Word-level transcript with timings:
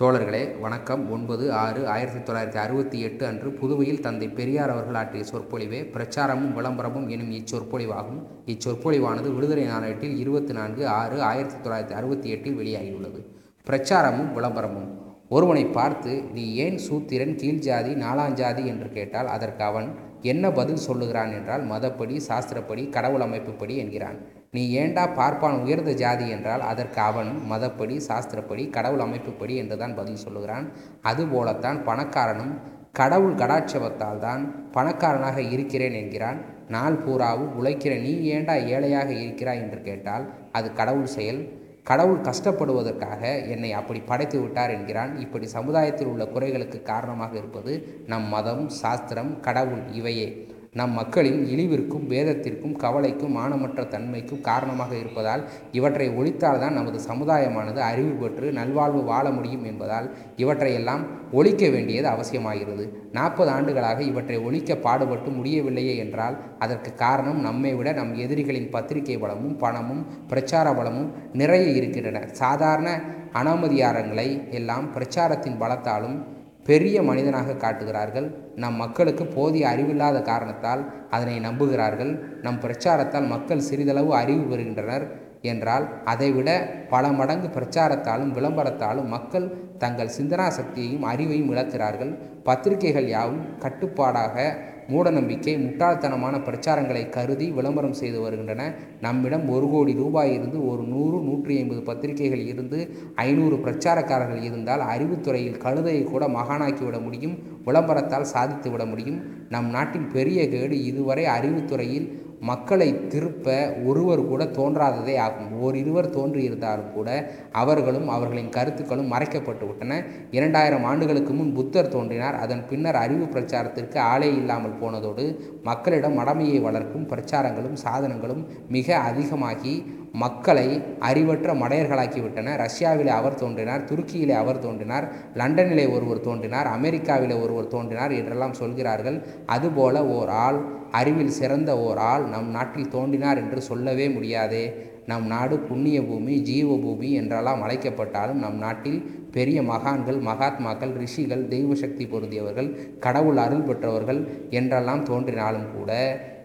தோழர்களே 0.00 0.60
வணக்கம். 0.60 1.10
ஒன்பது 1.10 1.52
ஆறு 1.52 1.88
ஆயிரத்தி 1.88 2.32
தொள்ளாயிரத்தி 2.32 2.56
அறுபத்தி 2.56 3.00
எட்டு 3.00 3.26
அன்று 3.26 3.52
புதுவையில் 3.52 4.00
தந்தை 4.00 4.28
பெரியார் 4.28 4.70
அவர்கள் 4.70 4.94
ஆற்றிய 4.94 5.24
சொற்பொழிவே 5.24 5.80
பிரச்சாரமும் 5.94 6.52
விளம்பரமும் 6.52 7.08
எனும் 7.08 7.30
இச்சொற்பொழிவாகும். 7.30 8.22
இச்சொற்பொழிவானது 8.46 9.34
விடுதலை 9.34 9.66
நாளேட்டில் 9.66 10.16
இருபத்தி 10.16 10.52
நான்கு 10.52 10.88
ஆறு 10.88 11.22
ஆயிரத்தி 11.22 11.68
தொள்ளாயிரத்தி 11.68 11.90
அறுபத்தி 11.90 12.30
எட்டில் 12.30 12.58
வெளியாகியுள்ளது. 12.58 13.20
பிரச்சாரமும் 13.66 14.32
விளம்பரமும். 14.32 14.88
ஒருவனை 15.28 15.64
பார்த்து 15.64 16.22
நீ 16.22 16.54
ஏன் 16.54 16.78
சூத்திரன் 16.78 17.36
கீழ்ஜாதி 17.36 17.94
நாலாஞ்சாதி? 18.06 18.64
என்று 18.64 18.88
கேட்டால் 18.88 19.26
அதற்கு 19.26 19.64
அவன் 19.64 19.94
என்ன 20.22 20.50
பதில் 20.50 20.84
சொல்லுகிறான்? 20.88 21.32
என்றால் 21.32 21.66
மதப்படி 21.66 22.20
சாஸ்திரப்படி 22.28 22.88
கடவுள் 22.88 23.20
அமைப்புப்படி 23.20 23.76
என்கிறான். 23.76 24.16
நீ 24.56 24.62
ஏண்டா 24.80 25.02
பார்ப்பான் 25.18 25.54
உயர்ந்த 25.64 25.92
ஜாதி 26.00 26.24
என்றால் 26.34 26.62
அதற்கு 26.70 26.98
அவனும் 27.00 27.38
மதப்படி 27.52 27.94
சாஸ்திரப்படி 28.08 28.64
கடவுள் 28.74 29.04
அமைப்புப்படி 29.04 29.54
என்றுதான் 29.60 29.94
பதில் 30.00 30.20
சொல்லுகிறான். 30.24 30.66
அதுபோலத்தான் 31.10 31.78
பணக்காரனும் 31.88 32.52
கடவுள் 33.00 33.38
கடாட்சபத்தால் 33.42 34.20
தான் 34.26 34.42
பணக்காரனாக 34.76 35.38
இருக்கிறேன் 35.54 35.96
என்கிறான். 36.02 36.38
நாள் 36.76 37.00
பூராவும் 37.06 37.54
உழைக்கிற 37.60 37.94
நீ 38.04 38.12
ஏண்டா 38.34 38.56
ஏழையாக 38.74 39.10
இருக்கிறாய் 39.22 39.62
என்று 39.64 39.80
கேட்டால் 39.88 40.26
அது 40.58 40.68
கடவுள் 40.80 41.10
செயல். 41.16 41.42
கடவுள் 41.90 42.24
கஷ்டப்படுவதற்காக 42.28 43.22
என்னை 43.54 43.70
அப்படி 43.78 44.00
படைத்து 44.10 44.38
விட்டார் 44.42 44.74
என்கிறான். 44.76 45.12
இப்படி 45.24 45.46
சமுதாயத்தில் 45.56 46.10
உள்ள 46.14 46.24
குறைகளுக்கு 46.34 46.78
காரணமாக 46.92 47.32
இருப்பது 47.36 47.72
நம் 48.12 48.28
மதம் 48.34 48.64
சாஸ்திரம் 48.82 49.32
கடவுள் 49.46 49.84
இவையே. 50.00 50.28
நம் 50.74 50.92
மக்களின் 50.92 51.40
இழிவிற்கும் 51.44 52.04
வேதத்திற்கும் 52.08 52.76
கவலைக்கும் 52.76 53.34
மானமற்ற 53.36 53.82
தன்மைக்கும் 53.88 54.40
காரணமாக 54.40 54.96
இருப்பதால் 54.96 55.42
இவற்றை 55.72 56.08
ஒழித்தால்தான் 56.08 56.70
நமது 56.70 56.98
சமுதாயமானது 57.08 57.76
அறிவு 57.76 58.12
பெற்று 58.12 58.52
நல்வாழ்வு 58.52 59.04
வாழ 59.04 59.30
முடியும் 59.30 59.64
என்பதால் 59.64 60.16
இவற்றையெல்லாம் 60.36 61.02
ஒழிக்க 61.32 61.68
வேண்டியது 61.68 62.08
அவசியமாகிறது. 62.08 62.86
நாற்பது 63.12 63.50
ஆண்டுகளாக 63.50 64.02
இவற்றை 64.02 64.38
ஒழிக்க 64.38 64.76
பாடுபட்டு 64.76 65.30
முடியவில்லையே 65.30 65.96
என்றால் 65.96 66.38
அதற்கு 66.58 66.94
காரணம் 66.94 67.40
நம்மை 67.40 67.74
விட 67.74 67.92
நம் 67.92 68.14
எதிரிகளின் 68.14 68.70
பத்திரிகை 68.70 69.18
பலமும் 69.18 69.56
பணமும் 69.56 70.04
பிரச்சார 70.28 70.72
பலமும் 70.72 71.10
நிறைய 71.32 71.66
இருக்கின்றன. 71.70 72.26
சாதாரண 72.32 73.00
அனாமதியாரங்களை 73.32 74.50
எல்லாம் 74.50 74.92
பிரச்சாரத்தின் 74.92 75.60
பலத்தாலும் 75.60 76.16
பெரிய 76.64 77.02
மனிதனாக 77.02 77.54
காட்டுகிறார்கள். 77.54 78.34
நம் 78.56 78.74
மக்களுக்கு 78.74 79.26
போதிய 79.26 79.68
அறிவில்லாத 79.68 80.22
காரணத்தால் 80.22 81.08
அதனை 81.10 81.40
நம்புகிறார்கள். 81.40 82.18
நம் 82.42 82.60
பிரச்சாரத்தால் 82.60 83.26
மக்கள் 83.26 83.60
சிறிதளவு 83.60 84.14
அறிவு 84.14 84.42
பெறுகின்றனர். 84.42 85.06
என்றால் 85.42 86.04
அதைவிட 86.04 86.50
பல 86.88 87.08
மடங்கு 87.08 87.48
பிரச்சாரத்தாலும் 87.48 88.32
விளம்பரத்தாலும் 88.32 89.04
மக்கள் 89.04 89.46
தங்கள் 89.78 90.10
சிந்தனா 90.18 90.48
சக்தியையும் 90.48 91.04
அறிவையும் 91.04 91.50
இழக்கிறார்கள். 91.50 92.12
பத்திரிகைகள் 92.42 93.08
யாவும் 93.08 93.58
கட்டுப்பாடாக 93.58 94.56
மூடநம்பிக்கை 94.92 95.54
முட்டாள்தனமான 95.64 96.34
பிரச்சாரங்களை 96.48 97.08
கருதி 97.08 97.50
விளம்பரம் 97.50 97.98
செய்து 98.00 98.20
வருகின்றன. 98.20 98.74
நம்மிடம் 99.00 99.48
ஒரு 99.48 99.68
கோடி 99.70 99.92
ரூபாய் 99.92 100.32
இருந்து 100.34 100.58
ஒரு 100.68 100.82
நூறு 100.82 101.20
நூற்றி 101.20 101.56
ஐம்பது 101.56 101.82
பத்திரிகைகள் 101.82 102.44
இருந்து 102.46 102.80
ஐநூறு 103.14 103.56
பிரச்சாரக்காரர்கள் 103.56 104.42
இருந்தால் 104.42 104.84
அறிவுத்துறையில் 104.94 105.62
கழுதையை 105.64 106.04
கூட 106.04 106.26
மகானாக்கிவிட 106.28 107.00
முடியும் 107.02 107.36
விளம்பரத்தால் 107.64 108.30
சாதித்து 108.34 108.70
விட 108.70 108.84
முடியும். 108.84 109.18
நம் 109.48 109.70
நாட்டின் 109.70 110.08
பெரிய 110.08 110.48
கேடு 110.48 110.84
இதுவரை 110.84 111.24
அறிவுத்துறையில் 111.24 112.08
மக்களை 112.50 112.88
திருப்ப 113.08 113.46
ஒருவர் 113.84 114.22
கூட 114.26 114.44
தோன்றாததே 114.58 115.14
ஆகும். 115.18 115.50
ஓரிருவர் 115.60 116.08
தோன்றியிருந்தாலும் 116.16 116.92
கூட 116.92 117.08
அவர்களும் 117.52 118.08
அவர்களின் 118.08 118.48
கருத்துக்களும் 118.48 119.12
மறைக்கப்பட்டு 119.12 119.66
விட்டன. 119.66 120.00
இரண்டாயிரம் 120.30 120.84
ஆண்டுகளுக்கு 120.84 121.32
முன் 121.32 121.54
புத்தர் 121.54 121.92
தோன்றினார். 121.94 122.38
அதன் 122.44 122.64
பின்னர் 122.70 123.00
அறிவு 123.04 123.24
பிரச்சாரத்திற்கு 123.24 123.98
ஆளே 124.12 124.30
இல்லாமல் 124.34 124.78
போனதோடு 124.82 125.26
மக்களிடம் 125.62 126.18
மடமையை 126.18 126.60
வளர்க்கும் 126.60 127.08
பிரச்சாரங்களும் 127.08 127.78
சாதனங்களும் 127.84 128.42
மிக 128.68 128.96
அதிகமாகி 129.08 129.74
மக்களை 130.12 130.82
அறிவற்ற 130.98 131.54
மடையர்களாக்கிவிட்டன. 131.54 132.54
ரஷ்யாவிலே 132.56 133.12
அவர் 133.20 133.34
தோன்றினார் 133.34 133.84
துருக்கியிலே 133.84 134.34
அவர் 134.34 134.58
தோன்றினார் 134.58 135.08
லண்டனிலே 135.34 135.92
ஒருவர் 135.92 136.20
தோன்றினார் 136.20 136.66
அமெரிக்காவிலே 136.66 137.42
ஒருவர் 137.42 137.68
தோன்றினார் 137.68 138.12
என்றெல்லாம் 138.12 138.52
சொல்கிறார்கள். 138.52 139.22
அதுபோல 139.46 140.06
ஓர் 140.06 140.28
ஆள் 140.28 140.60
அறிவில் 140.90 141.36
சிறந்த 141.40 141.78
ஓர் 141.78 141.98
ஆள் 141.98 142.24
நம் 142.24 142.50
நாட்டில் 142.50 142.88
தோன்றினார் 142.88 143.36
என்று 143.36 143.60
சொல்லவே 143.62 144.08
முடியாதே. 144.08 144.90
நம் 145.06 145.26
நாடு 145.26 145.58
புண்ணிய 145.58 146.02
பூமி 146.02 146.40
ஜீவ 146.40 146.76
பூமி 146.76 147.12
என்றெல்லாம் 147.12 147.62
அழைக்கப்பட்டாலும் 147.62 148.42
நம் 148.44 148.54
நாட்டில் 148.54 149.21
பெரிய 149.32 149.62
மகான்கள் 149.62 150.18
மகாத்மாக்கள் 150.20 150.92
ரிஷிகள் 150.96 151.48
தெய்வ 151.48 151.74
சக்தி 151.74 152.06
பொருந்தியவர்கள் 152.06 152.68
கடவுள் 152.98 153.36
அருள் 153.36 153.62
பெற்றவர்கள் 153.62 154.20
என்றெல்லாம் 154.50 155.02
தோன்றினாலும் 155.02 155.68
கூட 155.76 155.90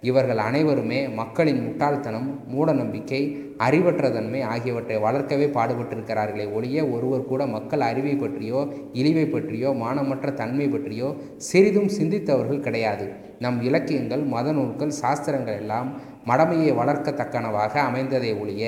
இவர்கள் 0.02 0.38
அனைவருமே 0.38 1.08
மக்களின் 1.10 1.62
முட்டாள்தனம் 1.62 2.28
மூடநம்பிக்கை 2.54 3.22
அறிவற்ற 3.58 4.10
தன்மை 4.12 4.42
ஆகியவற்றை 4.42 4.98
வளர்க்கவே 4.98 5.46
பாடுபட்டிருக்கிறார்களே 5.46 6.54
ஒழிய 6.54 6.86
ஒருவர் 6.88 7.26
கூட 7.26 7.46
மக்கள் 7.48 7.82
அறிவை 7.82 8.16
பற்றியோ 8.16 8.60
இழிவை 8.94 9.26
பற்றியோ 9.26 9.70
மானமற்ற 9.84 10.34
தன்மை 10.34 10.68
பற்றியோ 10.68 11.10
சிறிதும் 11.38 11.90
சிந்தித்தவர்கள் 11.90 12.60
கிடையாது. 12.60 13.08
நம் 13.40 13.62
இலக்கியங்கள் 13.62 14.24
மத 14.24 14.52
நூல்கள் 14.52 14.94
சாஸ்திரங்கள் 15.02 15.58
எல்லாம் 15.58 15.90
மடமையை 16.30 16.72
வளர்க்கத்தக்கனவாக 16.80 17.74
அமைந்ததை 17.90 18.32
ஒழிய 18.42 18.64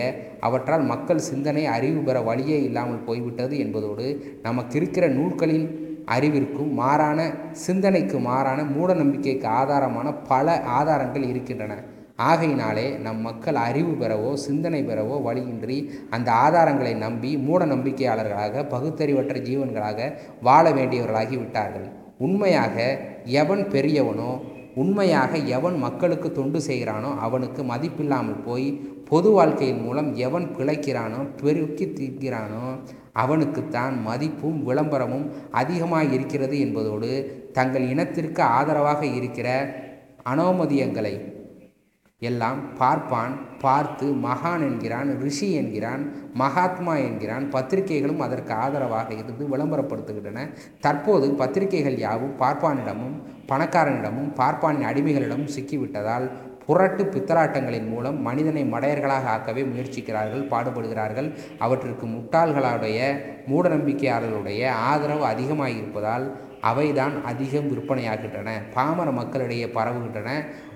அவற்றால் 0.47 0.83
மக்கள் 0.91 1.27
சிந்தனை 1.29 1.63
அறிவு 1.75 2.01
பெற 2.07 2.17
வழியே 2.29 2.57
இல்லாமல் 2.63 3.05
போய்விட்டது 3.07 3.55
என்பதோடு 3.65 4.07
நமக்கு 4.47 4.75
இருக்கிற 4.79 5.07
நூல்களின் 5.17 5.67
அறிவிற்கும் 6.15 6.73
மாறான 6.81 7.19
சிந்தனைக்கு 7.65 8.19
மாறான 8.27 8.59
மூட 8.75 8.93
நம்பிக்கைக்கு 8.93 9.47
ஆதாரமான 9.59 10.13
பல 10.27 10.55
ஆதாரங்கள் 10.77 11.25
இருக்கின்றன. 11.31 11.73
ஆகையினாலே 12.29 12.85
நம் 13.03 13.19
மக்கள் 13.27 13.57
அறிவு 13.65 13.91
பெறவோ 13.99 14.31
சிந்தனை 14.45 14.79
பெறவோ 14.87 15.17
வழியின்றி 15.27 15.77
அந்த 16.15 16.29
ஆதாரங்களை 16.45 16.93
நம்பி 17.05 17.31
மூட 17.47 17.65
நம்பிக்கையாளர்களாக 17.65 18.63
பகுத்தறிவற்ற 18.73 19.35
ஜீவன்களாக 19.47 20.09
வாழ 20.47 20.65
வேண்டியவர்களாகி 20.69 21.37
விட்டார்கள். 21.39 21.87
உண்மையாக 22.27 22.75
எவன் 23.41 23.63
பெரியவனோ 23.75 24.31
உண்மையாக 24.75 25.37
எவன் 25.37 25.77
மக்களுக்கு 25.77 26.31
தொண்டு 26.31 26.59
செய்கிறானோ 26.67 27.11
அவனுக்கு 27.17 27.63
மதிப்பில்லாமல் 27.63 28.43
போய் 28.45 28.67
பொது 29.09 29.31
வாழ்க்கையின் 29.31 29.81
மூலம் 29.81 30.15
எவன் 30.17 30.45
பிழைக்கிறானோ 30.57 31.19
பெருக்கி 31.41 31.85
தீர்க்கிறானோ 31.89 32.65
அவனுக்குத்தான் 33.13 33.95
மதிப்பும் 34.03 34.59
விளம்பரமும் 34.63 35.25
அதிகமாக 35.51 36.03
இருக்கிறது 36.03 36.59
என்பதோடு 36.59 37.11
தங்கள் 37.51 37.89
இனத்திற்கு 37.89 38.41
ஆதரவாக 38.41 39.05
இருக்கிற 39.05 39.49
அனோமதியங்களை 40.23 41.15
எல்லாம் 42.21 42.57
பார்ப்பான் 42.77 43.33
பார்த்து 43.61 44.05
மகான் 44.23 44.63
என்கிறான் 44.67 45.09
ரிஷி 45.21 45.47
என்கிறான் 45.53 46.01
மகாத்மா 46.33 46.93
என்கிறான் 47.05 47.45
பத்திரிகைகளும் 47.49 48.23
அதற்கு 48.25 48.53
ஆதரவாக 48.53 49.09
இருந்து 49.13 49.45
விளம்பரப்படுத்துகின்றன. 49.53 50.43
தற்போது 50.79 51.27
பத்திரிகைகள் 51.41 51.97
யாவும் 51.97 52.35
பார்ப்பானிடமும் 52.39 53.15
பணக்காரனிடமும் 53.51 54.29
பார்ப்பானின் 54.33 54.89
அடிமைகளிடமும் 54.89 55.53
சிக்கிவிட்டதால் 55.55 56.27
புரட்டு 56.65 57.03
பித்தலாட்டங்களின் 57.03 57.87
மூலம் 57.87 58.17
மனிதனை 58.21 58.63
மடையர்களாக 58.73 59.29
ஆக்கவே 59.35 59.61
முயற்சிக்கிறார்கள் 59.69 60.43
பாடுபடுகிறார்கள். 60.51 61.29
அவற்றிற்கு 61.57 62.05
முட்டாள்களுடைய 62.05 62.99
மூடநம்பிக்கையாளர்களுடைய 63.51 64.61
ஆதரவு 64.91 65.25
அதிகமாக 65.25 65.69
இருப்பதால் 65.69 66.25
அவைதான் 66.61 67.23
அதிகம் 67.23 67.69
விற்பனையாகின்றன. 67.71 68.49
பாமர 68.73 69.11
மக்களிடையே 69.11 69.65
பரவுகின்றன. 69.65 70.31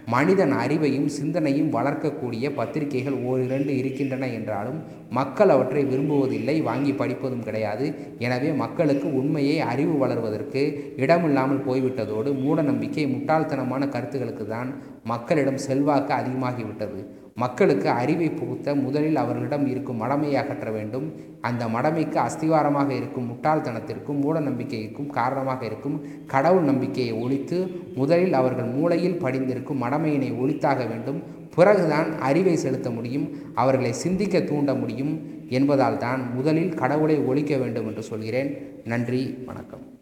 மனிதன் 0.06 0.54
அறிவையும் 0.54 1.06
சிந்தனையும் 1.06 1.74
வளர்க்கக்கூடிய 1.74 2.46
பத்திரிகைகள் 2.56 3.14
ஓரிரண்டு 3.14 3.78
இருக்கின்றன 3.78 4.28
என்றாலும் 4.28 4.80
மக்கள் 5.10 5.50
அவற்றை 5.50 5.84
விரும்புவதில்லை 5.86 6.64
வாங்கி 6.64 6.94
படிப்பதும் 6.94 7.44
கிடையாது. 7.44 7.96
எனவே 8.20 8.52
மக்களுக்கு 8.52 9.14
உண்மையை 9.14 9.60
அறிவு 9.60 10.08
வளர்வதற்கு 10.08 10.64
இடமில்லாமல் 10.96 11.66
போய்விட்டதோடு 11.68 12.40
மூட 12.40 12.62
நம்பிக்கை 12.62 13.06
முட்டாள்தனமான 13.06 13.90
கருத்துக்களுக்கு 13.90 14.48
தான் 14.48 14.72
மக்களிடம் 15.04 15.58
செல்வாக்கு 15.58 16.14
அதிகமாகிவிட்டது. 16.14 17.22
மக்களுக்கு 17.36 17.90
அறிவை 17.90 18.30
புகுத்த 18.30 18.76
முதலில் 18.76 19.16
அவர்களிடம் 19.16 19.68
இருக்கும் 19.68 20.02
மடமையை 20.02 20.34
அகற்ற 20.34 20.72
வேண்டும். 20.72 21.14
அந்த 21.42 21.66
மடமைக்கு 21.66 22.18
அஸ்திவாரமாக 22.26 22.90
இருக்கும் 22.90 23.30
முட்டாள்தனத்திற்கும் 23.30 24.20
மூட 24.20 24.40
நம்பிக்கைக்கும் 24.40 25.08
காரணமாக 25.08 25.66
இருக்கும் 25.66 26.02
கடவுள் 26.26 26.64
நம்பிக்கையை 26.64 27.14
ஒழித்து 27.14 27.68
முதலில் 27.96 28.34
அவர்கள் 28.34 28.66
மூளையில் 28.66 29.18
படிந்திருக்கும் 29.18 29.82
மடமையினை 29.84 30.32
ஒழித்தாக 30.42 30.88
வேண்டும். 30.88 31.24
பிறகுதான் 31.56 32.20
அறிவை 32.20 32.56
செலுத்த 32.56 32.90
முடியும் 32.90 33.30
அவர்களை 33.54 33.94
சிந்திக்க 33.94 34.40
தூண்ட 34.40 34.74
முடியும் 34.74 35.32
என்பதால் 35.50 35.98
தான் 35.98 36.34
முதலில் 36.34 36.74
கடவுளை 36.74 37.18
ஒழிக்க 37.20 37.58
வேண்டும் 37.58 37.88
என்று 37.88 38.04
சொல்கிறேன். 38.04 38.52
நன்றி 38.86 39.38
வணக்கம். 39.46 39.93